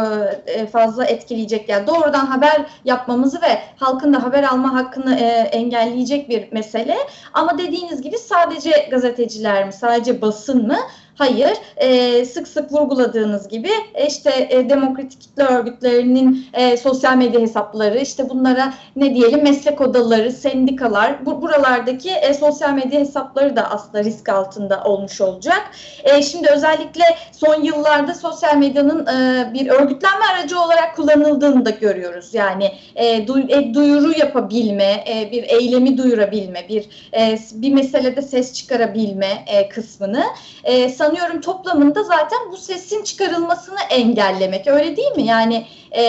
e, 0.52 0.68
fazla 0.68 1.06
etkileyecek 1.06 1.70
yani 1.70 1.88
doğrudan 1.88 2.26
haber 2.26 2.66
yapmamızı 2.86 3.42
ve 3.42 3.60
halkın 3.78 4.14
da 4.14 4.24
haber 4.24 4.44
alma 4.44 4.74
hakkını 4.74 5.16
e, 5.16 5.26
engelleyecek 5.52 6.30
bir 6.30 6.52
mesele. 6.52 6.98
Ama 7.34 7.58
dediğiniz 7.58 8.02
gibi 8.02 8.18
sadece 8.18 8.88
gazeteciler 8.92 9.66
mi, 9.66 9.74
sadece 9.74 10.22
basın 10.22 10.68
mı? 10.68 10.78
Hayır, 11.18 11.58
e, 11.78 12.26
sık 12.26 12.48
sık 12.48 12.74
vurguladığınız 12.74 13.48
gibi 13.48 13.70
e, 13.94 14.08
işte 14.08 14.48
e, 14.50 14.70
demokratik 14.70 15.22
kitle 15.22 15.44
örgütlerinin 15.44 16.46
e, 16.54 16.78
sosyal 16.78 17.18
medya 17.18 17.42
hesapları, 17.42 18.00
işte 18.00 18.30
bunlara 18.30 18.74
ne 18.96 19.16
diyelim 19.16 19.44
meslek 19.44 19.82
odaları, 19.82 20.32
sendikalar, 20.32 21.26
bu, 21.26 21.42
buralardaki 21.42 22.12
e, 22.12 22.34
sosyal 22.34 22.74
medya 22.74 23.00
hesapları 23.00 23.56
da 23.56 23.72
aslında 23.72 24.04
risk 24.04 24.30
altında 24.30 24.84
olmuş 24.84 25.22
olacak. 25.22 25.62
E, 26.04 26.22
şimdi 26.22 26.50
özellikle 26.50 27.04
son 27.32 27.64
yıllarda 27.64 28.14
sosyal 28.14 28.58
medyanın 28.58 29.06
e, 29.06 29.54
bir 29.54 29.68
örgütlenme 29.68 30.26
aracı 30.26 30.60
olarak 30.62 30.96
kullanıldığını 30.96 31.66
da 31.66 31.70
görüyoruz. 31.70 32.34
Yani 32.34 32.72
e, 32.96 33.28
du, 33.28 33.40
e, 33.40 33.74
duyuru 33.74 34.12
yapabilme, 34.20 35.04
e, 35.10 35.32
bir 35.32 35.44
eylemi 35.44 35.98
duyurabilme, 35.98 36.70
bir 36.70 36.86
e, 37.18 37.38
bir 37.54 37.74
meselede 37.74 38.22
ses 38.22 38.54
çıkarabilme 38.54 39.46
e, 39.48 39.70
kısmını 39.70 40.24
e, 40.64 40.90
sanıyorum 41.06 41.42
toplamında 41.42 42.04
zaten 42.04 42.40
bu 42.52 42.58
sesin 42.58 43.04
çıkarılmasını 43.04 43.80
engellemek 43.90 44.68
öyle 44.68 44.98
değil 44.98 45.16
mi? 45.16 45.24
Yani 45.24 45.66
e, 45.92 46.02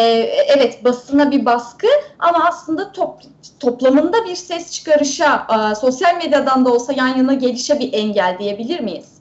evet 0.57 0.85
basına 0.85 1.31
bir 1.31 1.45
baskı 1.45 1.87
ama 2.19 2.45
aslında 2.45 2.93
top, 2.93 3.21
toplamında 3.61 4.25
bir 4.25 4.37
ses 4.37 4.73
çıkarışa 4.73 5.47
e, 5.51 5.75
sosyal 5.75 6.17
medyadan 6.17 6.65
da 6.65 6.73
olsa 6.73 6.93
yan 6.93 7.17
yana 7.17 7.35
gelişe 7.35 7.79
bir 7.79 7.93
engel 7.93 8.37
diyebilir 8.39 8.81
miyiz? 8.81 9.17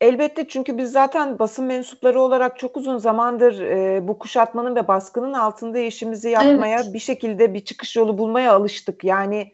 Elbette 0.00 0.48
çünkü 0.48 0.78
biz 0.78 0.92
zaten 0.92 1.38
basın 1.38 1.64
mensupları 1.64 2.20
olarak 2.20 2.58
çok 2.58 2.76
uzun 2.76 2.98
zamandır 2.98 3.60
e, 3.60 4.08
bu 4.08 4.18
kuşatmanın 4.18 4.76
ve 4.76 4.88
baskının 4.88 5.32
altında 5.32 5.78
işimizi 5.78 6.30
yapmaya 6.30 6.80
evet. 6.80 6.94
bir 6.94 6.98
şekilde 6.98 7.54
bir 7.54 7.64
çıkış 7.64 7.96
yolu 7.96 8.18
bulmaya 8.18 8.52
alıştık. 8.52 9.04
Yani 9.04 9.52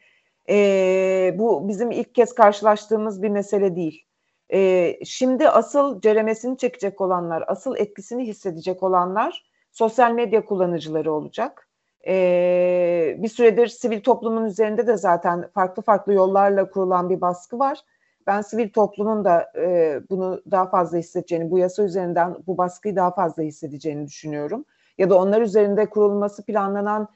e, 0.48 1.34
bu 1.38 1.68
bizim 1.68 1.90
ilk 1.90 2.14
kez 2.14 2.34
karşılaştığımız 2.34 3.22
bir 3.22 3.28
mesele 3.28 3.76
değil. 3.76 4.06
E, 4.52 4.92
şimdi 5.04 5.48
asıl 5.48 6.00
ceremesini 6.00 6.58
çekecek 6.58 7.00
olanlar, 7.00 7.44
asıl 7.46 7.76
etkisini 7.76 8.26
hissedecek 8.26 8.82
olanlar 8.82 9.44
sosyal 9.72 10.12
medya 10.12 10.44
kullanıcıları 10.44 11.12
olacak. 11.12 11.68
E, 12.06 13.16
bir 13.18 13.28
süredir 13.28 13.66
sivil 13.66 14.00
toplumun 14.00 14.44
üzerinde 14.44 14.86
de 14.86 14.96
zaten 14.96 15.48
farklı 15.54 15.82
farklı 15.82 16.12
yollarla 16.12 16.70
kurulan 16.70 17.10
bir 17.10 17.20
baskı 17.20 17.58
var. 17.58 17.80
Ben 18.26 18.40
sivil 18.40 18.70
toplumun 18.72 19.24
da 19.24 19.52
e, 19.56 20.00
bunu 20.10 20.42
daha 20.50 20.66
fazla 20.66 20.98
hissedeceğini, 20.98 21.50
bu 21.50 21.58
yasa 21.58 21.84
üzerinden 21.84 22.36
bu 22.46 22.58
baskıyı 22.58 22.96
daha 22.96 23.14
fazla 23.14 23.42
hissedeceğini 23.42 24.06
düşünüyorum. 24.06 24.64
Ya 24.98 25.10
da 25.10 25.18
onlar 25.18 25.42
üzerinde 25.42 25.86
kurulması 25.86 26.44
planlanan 26.44 27.08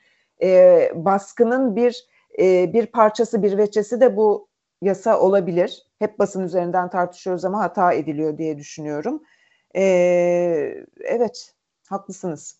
e, 0.43 0.91
baskının 0.95 1.77
bir 1.77 2.07
e, 2.39 2.73
bir 2.73 2.87
parçası, 2.87 3.43
bir 3.43 3.59
veçesi 3.59 4.01
de 4.01 4.17
bu 4.17 4.49
yasa 4.83 5.21
olabilir. 5.21 5.90
Hep 6.01 6.21
basın 6.21 6.45
üzerinden 6.45 6.91
tartışıyoruz 6.91 7.47
ama 7.47 7.61
hata 7.61 7.95
ediliyor 7.95 8.39
diye 8.39 8.59
düşünüyorum. 8.59 9.25
Ee, 9.77 10.85
evet, 11.01 11.55
haklısınız. 11.91 12.60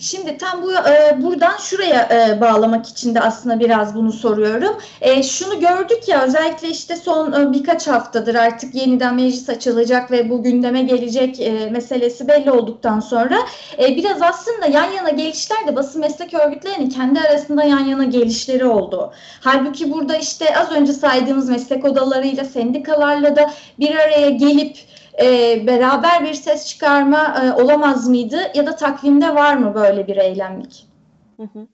Şimdi 0.00 0.38
tam 0.38 0.62
bu 0.62 0.72
e, 0.72 1.22
buradan 1.22 1.56
şuraya 1.56 2.08
e, 2.12 2.40
bağlamak 2.40 2.88
için 2.88 3.14
de 3.14 3.20
aslında 3.20 3.60
biraz 3.60 3.94
bunu 3.94 4.12
soruyorum. 4.12 4.76
E, 5.00 5.22
şunu 5.22 5.60
gördük 5.60 6.08
ya 6.08 6.22
özellikle 6.24 6.68
işte 6.68 6.96
son 6.96 7.32
e, 7.32 7.52
birkaç 7.52 7.88
haftadır 7.88 8.34
artık 8.34 8.74
yeniden 8.74 9.14
meclis 9.14 9.48
açılacak 9.48 10.10
ve 10.10 10.30
bu 10.30 10.42
gündeme 10.42 10.82
gelecek 10.82 11.40
e, 11.40 11.70
meselesi 11.70 12.28
belli 12.28 12.50
olduktan 12.50 13.00
sonra 13.00 13.38
e, 13.78 13.96
biraz 13.96 14.22
aslında 14.22 14.66
yan 14.66 14.90
yana 14.90 15.10
gelişler 15.10 15.66
de 15.66 15.76
basın 15.76 16.00
meslek 16.00 16.34
örgütlerinin 16.34 16.90
kendi 16.90 17.20
arasında 17.20 17.64
yan 17.64 17.84
yana 17.84 18.04
gelişleri 18.04 18.64
oldu. 18.64 19.12
Halbuki 19.40 19.92
burada 19.92 20.16
işte 20.16 20.58
az 20.58 20.72
önce 20.72 20.92
saydığımız 20.92 21.48
meslek 21.48 21.84
odalarıyla 21.84 22.44
sendikalarla 22.44 23.36
da 23.36 23.50
bir 23.78 23.96
araya 23.96 24.30
gelip 24.30 24.76
e, 25.22 25.66
beraber 25.66 26.24
bir 26.24 26.34
ses 26.34 26.66
çıkarma 26.66 27.44
e, 27.44 27.62
olamaz 27.62 28.08
mıydı 28.08 28.40
ya 28.54 28.66
da 28.66 28.76
takvimde 28.76 29.34
var 29.34 29.56
mı 29.56 29.74
böyle 29.74 30.06
bir 30.06 30.16
eylemlik? 30.16 30.88
Hı 31.36 31.42
hı. 31.42 31.66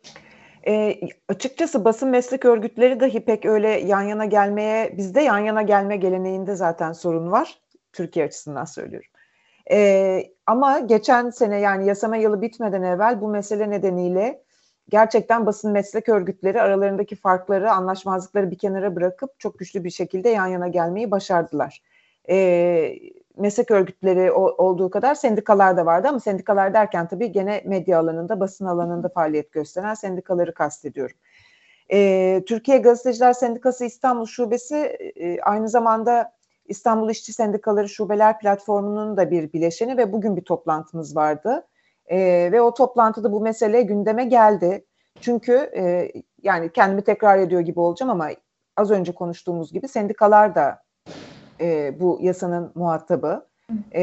E, 0.68 1.00
açıkçası 1.28 1.84
basın 1.84 2.08
meslek 2.08 2.44
örgütleri 2.44 3.00
dahi 3.00 3.24
pek 3.24 3.44
öyle 3.44 3.68
yan 3.68 4.02
yana 4.02 4.24
gelmeye, 4.24 4.96
bizde 4.96 5.20
yan 5.20 5.38
yana 5.38 5.62
gelme 5.62 5.96
geleneğinde 5.96 6.54
zaten 6.54 6.92
sorun 6.92 7.32
var. 7.32 7.58
Türkiye 7.92 8.26
açısından 8.26 8.64
söylüyorum. 8.64 9.10
E, 9.70 10.22
ama 10.46 10.78
geçen 10.78 11.30
sene 11.30 11.60
yani 11.60 11.86
yasama 11.86 12.16
yılı 12.16 12.42
bitmeden 12.42 12.82
evvel 12.82 13.20
bu 13.20 13.28
mesele 13.28 13.70
nedeniyle 13.70 14.42
gerçekten 14.88 15.46
basın 15.46 15.72
meslek 15.72 16.08
örgütleri 16.08 16.62
aralarındaki 16.62 17.16
farkları, 17.16 17.72
anlaşmazlıkları 17.72 18.50
bir 18.50 18.58
kenara 18.58 18.96
bırakıp 18.96 19.40
çok 19.40 19.58
güçlü 19.58 19.84
bir 19.84 19.90
şekilde 19.90 20.28
yan 20.28 20.46
yana 20.46 20.68
gelmeyi 20.68 21.10
başardılar. 21.10 21.82
E, 22.28 22.98
meslek 23.36 23.70
örgütleri 23.70 24.32
olduğu 24.32 24.90
kadar 24.90 25.14
sendikalar 25.14 25.76
da 25.76 25.86
vardı 25.86 26.08
ama 26.08 26.20
sendikalar 26.20 26.74
derken 26.74 27.08
tabii 27.08 27.32
gene 27.32 27.62
medya 27.64 28.00
alanında, 28.00 28.40
basın 28.40 28.66
alanında 28.66 29.08
faaliyet 29.08 29.52
gösteren 29.52 29.94
sendikaları 29.94 30.54
kastediyorum. 30.54 31.16
E, 31.92 32.42
Türkiye 32.46 32.78
Gazeteciler 32.78 33.32
Sendikası 33.32 33.84
İstanbul 33.84 34.26
Şubesi 34.26 34.76
e, 34.76 35.40
aynı 35.40 35.68
zamanda 35.68 36.32
İstanbul 36.64 37.10
İşçi 37.10 37.32
Sendikaları 37.32 37.88
Şubeler 37.88 38.38
Platformu'nun 38.38 39.16
da 39.16 39.30
bir 39.30 39.52
bileşeni 39.52 39.96
ve 39.96 40.12
bugün 40.12 40.36
bir 40.36 40.44
toplantımız 40.44 41.16
vardı. 41.16 41.66
E, 42.06 42.18
ve 42.52 42.60
o 42.60 42.74
toplantıda 42.74 43.32
bu 43.32 43.40
mesele 43.40 43.82
gündeme 43.82 44.24
geldi. 44.24 44.84
Çünkü 45.20 45.70
e, 45.76 46.12
yani 46.42 46.72
kendimi 46.72 47.04
tekrar 47.04 47.38
ediyor 47.38 47.60
gibi 47.60 47.80
olacağım 47.80 48.10
ama 48.10 48.28
az 48.76 48.90
önce 48.90 49.12
konuştuğumuz 49.12 49.72
gibi 49.72 49.88
sendikalar 49.88 50.54
da 50.54 50.85
e, 51.60 52.00
bu 52.00 52.18
yasanın 52.22 52.72
muhatabı. 52.74 53.46
E, 53.94 54.02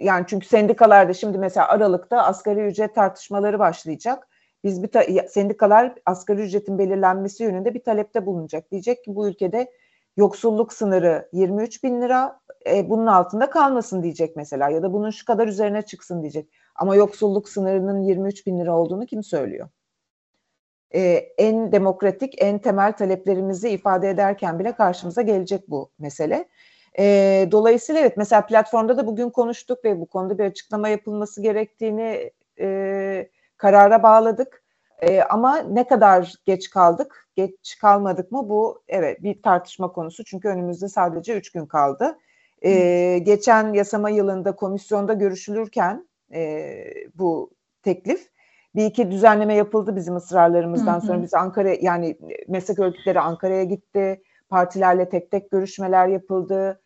yani 0.00 0.24
çünkü 0.28 0.46
sendikalarda 0.46 1.14
şimdi 1.14 1.38
mesela 1.38 1.68
Aralık'ta 1.68 2.22
asgari 2.22 2.60
ücret 2.60 2.94
tartışmaları 2.94 3.58
başlayacak. 3.58 4.28
Biz 4.64 4.82
bir 4.82 4.90
sendikalar 5.28 5.94
asgari 6.06 6.42
ücretin 6.42 6.78
belirlenmesi 6.78 7.42
yönünde 7.42 7.74
bir 7.74 7.84
talepte 7.84 8.26
bulunacak. 8.26 8.70
Diyecek 8.70 9.04
ki 9.04 9.14
bu 9.14 9.28
ülkede 9.28 9.72
yoksulluk 10.16 10.72
sınırı 10.72 11.28
23 11.32 11.84
bin 11.84 12.02
lira 12.02 12.40
e, 12.70 12.90
bunun 12.90 13.06
altında 13.06 13.50
kalmasın 13.50 14.02
diyecek 14.02 14.36
mesela 14.36 14.70
ya 14.70 14.82
da 14.82 14.92
bunun 14.92 15.10
şu 15.10 15.24
kadar 15.24 15.48
üzerine 15.48 15.82
çıksın 15.82 16.22
diyecek. 16.22 16.48
Ama 16.74 16.96
yoksulluk 16.96 17.48
sınırının 17.48 18.02
23 18.02 18.46
bin 18.46 18.60
lira 18.60 18.76
olduğunu 18.76 19.06
kim 19.06 19.22
söylüyor? 19.22 19.68
E, 20.94 21.00
en 21.38 21.72
demokratik, 21.72 22.42
en 22.42 22.58
temel 22.58 22.92
taleplerimizi 22.92 23.70
ifade 23.70 24.10
ederken 24.10 24.58
bile 24.58 24.72
karşımıza 24.72 25.22
gelecek 25.22 25.70
bu 25.70 25.90
mesele. 25.98 26.48
E, 26.98 27.48
dolayısıyla 27.52 28.00
evet 28.00 28.16
mesela 28.16 28.46
platformda 28.46 28.96
da 28.96 29.06
bugün 29.06 29.30
konuştuk 29.30 29.84
ve 29.84 30.00
bu 30.00 30.06
konuda 30.06 30.38
bir 30.38 30.44
açıklama 30.44 30.88
yapılması 30.88 31.42
gerektiğini 31.42 32.30
e, 32.60 33.30
karara 33.56 34.02
bağladık. 34.02 34.62
E, 35.02 35.22
ama 35.22 35.56
ne 35.58 35.86
kadar 35.86 36.34
geç 36.44 36.70
kaldık, 36.70 37.28
geç 37.34 37.78
kalmadık 37.80 38.32
mı 38.32 38.48
bu 38.48 38.82
evet 38.88 39.22
bir 39.22 39.42
tartışma 39.42 39.92
konusu 39.92 40.24
çünkü 40.24 40.48
önümüzde 40.48 40.88
sadece 40.88 41.36
üç 41.36 41.52
gün 41.52 41.66
kaldı. 41.66 42.18
E, 42.64 43.18
geçen 43.18 43.72
yasama 43.72 44.10
yılında 44.10 44.56
komisyonda 44.56 45.12
görüşülürken 45.12 46.08
e, 46.34 46.74
bu 47.14 47.50
teklif 47.82 48.28
bir 48.74 48.84
iki 48.84 49.10
düzenleme 49.10 49.54
yapıldı 49.54 49.96
bizim 49.96 50.16
ısrarlarımızdan 50.16 50.94
hı 50.94 51.02
hı. 51.02 51.06
sonra 51.06 51.22
biz 51.22 51.34
Ankara 51.34 51.74
yani 51.80 52.18
meslek 52.48 52.78
örgütleri 52.78 53.20
Ankara'ya 53.20 53.64
gitti 53.64 54.22
partilerle 54.48 55.08
tek 55.08 55.30
tek 55.30 55.50
görüşmeler 55.50 56.08
yapıldı 56.08 56.80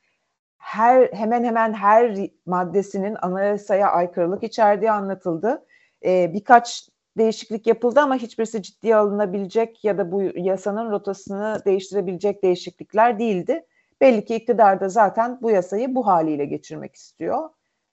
her 0.60 1.08
hemen 1.12 1.44
hemen 1.44 1.72
her 1.72 2.28
maddesinin 2.46 3.16
anayasaya 3.22 3.90
aykırılık 3.90 4.42
içerdiği 4.42 4.90
anlatıldı 4.90 5.66
e, 6.04 6.34
birkaç 6.34 6.88
değişiklik 7.18 7.66
yapıldı 7.66 8.00
ama 8.00 8.16
hiçbirisi 8.16 8.62
ciddiye 8.62 8.96
alınabilecek 8.96 9.84
ya 9.84 9.98
da 9.98 10.12
bu 10.12 10.22
yasanın 10.22 10.90
rotasını 10.90 11.62
değiştirebilecek 11.66 12.42
değişiklikler 12.42 13.18
değildi. 13.18 13.66
Belli 14.00 14.24
ki 14.24 14.34
iktidar 14.34 14.80
da 14.80 14.88
zaten 14.88 15.38
bu 15.42 15.50
yasayı 15.50 15.94
bu 15.94 16.06
haliyle 16.06 16.44
geçirmek 16.44 16.94
istiyor. 16.94 17.50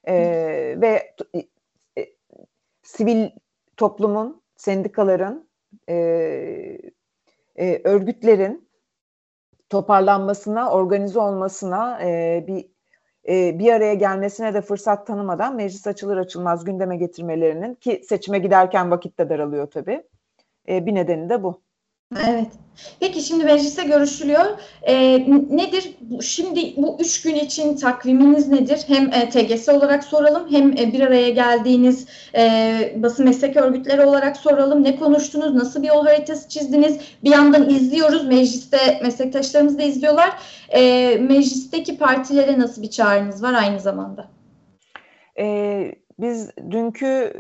Ee, 0.08 0.76
ve 0.78 1.16
e, 1.98 2.06
sivil 2.84 3.30
toplumun, 3.78 4.42
sendikaların, 4.56 5.50
e, 5.90 5.96
e, 7.56 7.82
örgütlerin 7.84 8.67
toparlanmasına, 9.70 10.72
organize 10.72 11.20
olmasına 11.20 12.02
e, 12.04 12.44
bir 12.48 12.66
e, 13.30 13.60
bir 13.60 13.74
araya 13.74 13.94
gelmesine 13.94 14.54
de 14.54 14.62
fırsat 14.62 15.08
tanımadan 15.08 15.56
meclis 15.56 15.88
açılır 15.88 16.18
açılmaz 16.18 16.66
gündeme 16.66 16.98
getirmelerinin 16.98 17.76
ki 17.76 18.02
seçime 18.10 18.40
giderken 18.40 18.92
vakit 18.92 19.20
de 19.20 19.30
daralıyor 19.30 19.72
tabii. 19.72 20.04
E, 20.70 20.86
bir 20.86 20.96
nedeni 20.96 21.30
de 21.30 21.44
bu. 21.44 21.67
Evet. 22.16 22.48
Peki 23.00 23.22
şimdi 23.22 23.44
mecliste 23.44 23.84
görüşülüyor. 23.84 24.46
E, 24.82 24.96
nedir? 25.50 25.98
Şimdi 26.22 26.74
bu 26.78 26.98
üç 27.00 27.22
gün 27.22 27.36
için 27.36 27.76
takviminiz 27.76 28.48
nedir? 28.48 28.84
Hem 28.88 29.14
e, 29.14 29.30
TGS 29.30 29.70
olarak 29.70 30.04
soralım 30.04 30.52
hem 30.52 30.72
e, 30.72 30.94
bir 30.94 31.00
araya 31.00 31.30
geldiğiniz 31.30 32.08
e, 32.36 32.94
basın 32.96 33.26
meslek 33.26 33.58
örgütleri 33.58 34.06
olarak 34.06 34.38
soralım. 34.38 34.84
Ne 34.84 34.96
konuştunuz? 34.96 35.54
Nasıl 35.56 35.84
bir 35.84 35.88
yol 35.88 36.06
haritası 36.06 36.50
çizdiniz? 36.50 37.00
Bir 37.24 37.30
yandan 37.30 37.70
izliyoruz. 37.70 38.28
Mecliste 38.28 39.00
meslektaşlarımız 39.04 39.78
da 39.78 39.84
izliyorlar. 39.84 40.30
E, 40.70 41.12
meclisteki 41.18 41.98
partilere 41.98 42.60
nasıl 42.60 42.82
bir 42.82 42.90
çağrınız 42.90 43.44
var 43.44 43.54
aynı 43.54 43.80
zamanda? 43.80 44.28
E, 45.40 45.92
biz 46.20 46.52
dünkü 46.72 47.34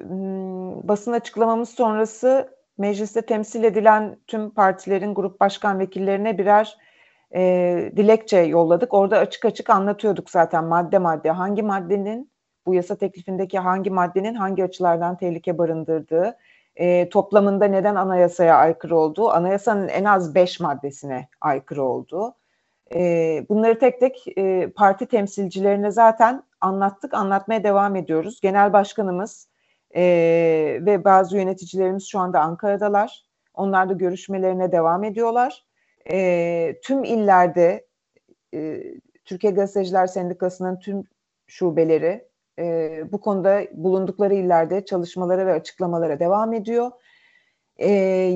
basın 0.83 1.11
açıklamamız 1.11 1.69
sonrası 1.69 2.56
mecliste 2.77 3.21
temsil 3.21 3.63
edilen 3.63 4.17
tüm 4.27 4.49
partilerin 4.49 5.13
grup 5.13 5.39
başkan 5.39 5.79
vekillerine 5.79 6.37
birer 6.37 6.77
e, 7.35 7.91
dilekçe 7.97 8.37
yolladık. 8.37 8.93
Orada 8.93 9.17
açık 9.17 9.45
açık 9.45 9.69
anlatıyorduk 9.69 10.29
zaten 10.29 10.63
madde 10.63 10.97
madde 10.97 11.31
hangi 11.31 11.63
maddenin 11.63 12.31
bu 12.65 12.73
yasa 12.73 12.95
teklifindeki 12.95 13.59
hangi 13.59 13.89
maddenin 13.89 14.35
hangi 14.35 14.63
açılardan 14.63 15.17
tehlike 15.17 15.57
barındırdığı, 15.57 16.37
e, 16.75 17.09
toplamında 17.09 17.65
neden 17.65 17.95
anayasaya 17.95 18.57
aykırı 18.57 18.97
olduğu, 18.97 19.29
anayasanın 19.29 19.87
en 19.87 20.03
az 20.03 20.35
beş 20.35 20.59
maddesine 20.59 21.27
aykırı 21.41 21.83
olduğu. 21.83 22.35
E, 22.95 22.99
bunları 23.49 23.79
tek 23.79 23.99
tek 23.99 24.37
e, 24.37 24.71
parti 24.75 25.05
temsilcilerine 25.05 25.91
zaten 25.91 26.43
anlattık, 26.61 27.13
anlatmaya 27.13 27.63
devam 27.63 27.95
ediyoruz. 27.95 28.41
Genel 28.41 28.73
başkanımız, 28.73 29.47
e, 29.95 30.03
ve 30.81 31.03
bazı 31.03 31.37
yöneticilerimiz 31.37 32.07
şu 32.07 32.19
anda 32.19 32.39
Ankara'dalar. 32.39 33.27
Onlar 33.53 33.89
da 33.89 33.93
görüşmelerine 33.93 34.71
devam 34.71 35.03
ediyorlar. 35.03 35.65
E, 36.11 36.79
tüm 36.83 37.03
illerde 37.03 37.87
e, 38.53 38.83
Türkiye 39.25 39.53
Gazeteciler 39.53 40.07
Sendikası'nın 40.07 40.79
tüm 40.79 41.03
şubeleri 41.47 42.27
e, 42.59 43.03
bu 43.11 43.21
konuda 43.21 43.63
bulundukları 43.71 44.33
illerde 44.33 44.85
çalışmalara 44.85 45.45
ve 45.45 45.53
açıklamalara 45.53 46.19
devam 46.19 46.53
ediyor. 46.53 46.91
E, 47.77 47.89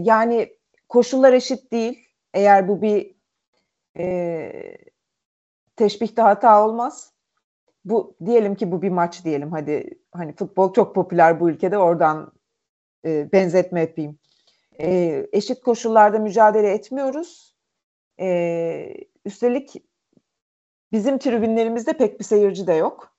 yani 0.04 0.58
koşullar 0.90 1.34
eşit 1.34 1.72
değil. 1.72 2.08
Eğer 2.34 2.68
bu 2.68 2.82
bir 2.82 3.16
e, 3.98 4.78
teşbihte 5.76 6.22
hata 6.22 6.68
olmaz 6.68 7.14
bu 7.86 8.16
diyelim 8.26 8.56
ki 8.56 8.72
bu 8.72 8.82
bir 8.82 8.90
maç 8.90 9.26
diyelim 9.26 9.52
hadi 9.52 9.90
hani 10.12 10.36
futbol 10.36 10.74
çok 10.74 10.96
popüler 10.96 11.40
bu 11.40 11.50
ülkede 11.50 11.78
oradan 11.78 12.32
e, 13.06 13.32
benzetme 13.32 13.82
yapayım. 13.82 14.20
E, 14.80 15.28
eşit 15.32 15.62
koşullarda 15.62 16.20
mücadele 16.20 16.72
etmiyoruz. 16.72 17.56
E, 18.20 18.94
üstelik 19.26 19.84
bizim 20.92 21.18
tribünlerimizde 21.18 21.94
pek 21.94 22.20
bir 22.20 22.26
seyirci 22.26 22.68
de 22.68 22.74
yok. 22.74 23.16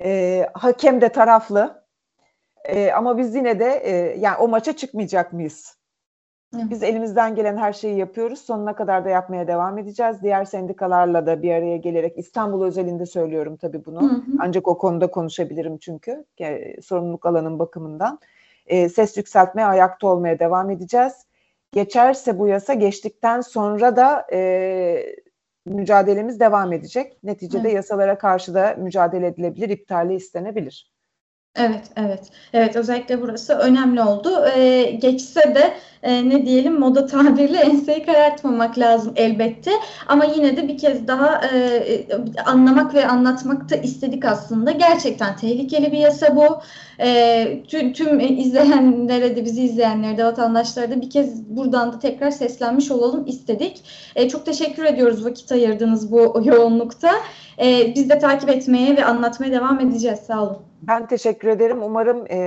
E, 0.00 0.46
hakem 0.54 1.00
de 1.00 1.08
taraflı. 1.08 1.86
E, 2.64 2.92
ama 2.92 3.18
biz 3.18 3.34
yine 3.34 3.58
de 3.58 3.82
e, 3.84 3.90
yani 4.18 4.36
o 4.36 4.48
maça 4.48 4.76
çıkmayacak 4.76 5.32
mıyız? 5.32 5.81
Biz 6.52 6.82
elimizden 6.82 7.34
gelen 7.34 7.56
her 7.56 7.72
şeyi 7.72 7.98
yapıyoruz. 7.98 8.40
Sonuna 8.40 8.74
kadar 8.74 9.04
da 9.04 9.08
yapmaya 9.08 9.46
devam 9.46 9.78
edeceğiz. 9.78 10.22
Diğer 10.22 10.44
sendikalarla 10.44 11.26
da 11.26 11.42
bir 11.42 11.54
araya 11.54 11.76
gelerek 11.76 12.18
İstanbul 12.18 12.64
özelinde 12.64 13.06
söylüyorum 13.06 13.56
tabii 13.56 13.84
bunu. 13.84 14.02
Hı 14.02 14.14
hı. 14.14 14.20
Ancak 14.38 14.68
o 14.68 14.78
konuda 14.78 15.10
konuşabilirim 15.10 15.78
çünkü 15.78 16.24
sorumluluk 16.82 17.26
alanın 17.26 17.58
bakımından. 17.58 18.18
E, 18.66 18.88
ses 18.88 19.16
yükseltmeye, 19.16 19.66
ayakta 19.66 20.06
olmaya 20.06 20.38
devam 20.38 20.70
edeceğiz. 20.70 21.12
Geçerse 21.72 22.38
bu 22.38 22.48
yasa 22.48 22.74
geçtikten 22.74 23.40
sonra 23.40 23.96
da 23.96 24.26
e, 24.32 25.16
mücadelemiz 25.66 26.40
devam 26.40 26.72
edecek. 26.72 27.18
Neticede 27.24 27.70
hı. 27.70 27.74
yasalara 27.74 28.18
karşı 28.18 28.54
da 28.54 28.74
mücadele 28.78 29.26
edilebilir, 29.26 29.68
iptali 29.68 30.14
istenebilir. 30.14 30.91
Evet, 31.56 31.90
evet. 31.96 32.30
Evet, 32.52 32.76
özellikle 32.76 33.22
burası 33.22 33.54
önemli 33.54 34.02
oldu. 34.02 34.46
Ee, 34.56 34.82
geçse 34.82 35.54
de 35.54 35.74
e, 36.02 36.28
ne 36.28 36.46
diyelim 36.46 36.80
moda 36.80 37.06
tabirle 37.06 37.58
enseyi 37.62 38.06
karartmamak 38.06 38.78
lazım 38.78 39.12
elbette. 39.16 39.70
Ama 40.06 40.24
yine 40.24 40.56
de 40.56 40.68
bir 40.68 40.78
kez 40.78 41.06
daha 41.08 41.40
e, 41.46 41.58
e 41.58 42.06
anlamak 42.46 42.94
ve 42.94 43.06
anlatmak 43.08 43.70
da 43.70 43.76
istedik 43.76 44.24
aslında. 44.24 44.70
Gerçekten 44.70 45.36
tehlikeli 45.36 45.92
bir 45.92 45.98
yasa 45.98 46.36
bu. 46.36 46.60
E, 47.00 47.62
tüm, 47.68 47.92
tüm 47.92 48.20
izleyenlere 48.20 49.36
de 49.36 49.44
bizi 49.44 49.62
izleyenlere 49.62 50.18
de 50.18 50.24
vatandaşlara 50.24 50.90
da 50.90 51.00
bir 51.00 51.10
kez 51.10 51.56
buradan 51.56 51.92
da 51.92 51.98
tekrar 51.98 52.30
seslenmiş 52.30 52.90
olalım 52.90 53.26
istedik. 53.26 53.84
E, 54.16 54.28
çok 54.28 54.46
teşekkür 54.46 54.84
ediyoruz 54.84 55.24
vakit 55.24 55.52
ayırdığınız 55.52 56.12
bu 56.12 56.42
yoğunlukta. 56.44 57.10
E, 57.58 57.94
biz 57.94 58.10
de 58.10 58.18
takip 58.18 58.48
etmeye 58.48 58.96
ve 58.96 59.04
anlatmaya 59.04 59.52
devam 59.52 59.80
edeceğiz. 59.80 60.18
Sağ 60.20 60.42
olun. 60.42 60.71
Ben 60.82 61.06
teşekkür 61.06 61.48
ederim. 61.48 61.82
Umarım 61.82 62.26
e, 62.30 62.38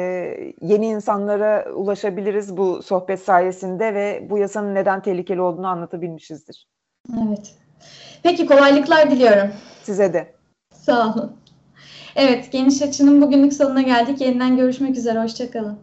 yeni 0.62 0.88
insanlara 0.88 1.74
ulaşabiliriz 1.74 2.58
bu 2.58 2.84
sohbet 2.84 3.20
sayesinde 3.20 3.94
ve 3.94 4.28
bu 4.30 4.38
yasanın 4.38 4.76
neden 4.76 5.02
tehlikeli 5.02 5.42
olduğunu 5.42 5.68
anlatabilmişizdir. 5.68 6.68
Evet. 7.28 7.56
Peki 8.24 8.46
kolaylıklar 8.46 9.12
diliyorum. 9.12 9.50
Size 9.84 10.14
de. 10.14 10.34
Sağ 10.74 11.14
olun. 11.14 11.36
Evet, 12.16 12.52
Geniş 12.52 12.82
Açı'nın 12.82 13.22
bugünlük 13.22 13.54
sonuna 13.54 13.82
geldik. 13.82 14.22
Yeniden 14.22 14.58
görüşmek 14.58 14.98
üzere. 14.98 15.24
Hoşçakalın. 15.24 15.80